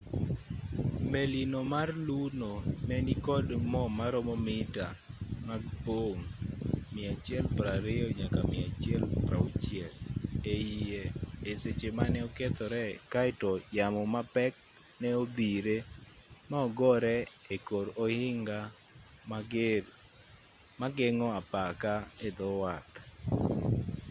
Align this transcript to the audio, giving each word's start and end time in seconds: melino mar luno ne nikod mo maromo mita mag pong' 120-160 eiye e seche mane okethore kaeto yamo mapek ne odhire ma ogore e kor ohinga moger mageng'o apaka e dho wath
melino 1.11 1.59
mar 1.73 1.89
luno 2.07 2.51
ne 2.87 2.97
nikod 3.09 3.47
mo 3.71 3.83
maromo 3.97 4.35
mita 4.45 4.87
mag 5.47 5.63
pong' 5.83 6.23
120-160 6.95 9.85
eiye 10.55 11.01
e 11.51 11.53
seche 11.61 11.89
mane 11.97 12.19
okethore 12.27 12.85
kaeto 13.11 13.51
yamo 13.77 14.01
mapek 14.13 14.53
ne 15.01 15.09
odhire 15.23 15.77
ma 16.49 16.57
ogore 16.67 17.15
e 17.55 17.57
kor 17.67 17.87
ohinga 18.03 18.59
moger 19.29 19.83
mageng'o 20.79 21.27
apaka 21.41 21.93
e 22.27 22.29
dho 22.37 22.49
wath 22.61 22.93